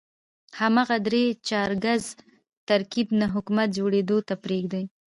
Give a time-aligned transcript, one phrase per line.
[0.59, 2.03] همدغه درې چارکیز
[2.69, 4.83] ترکیب نه حکومت جوړېدو ته پرېږدي.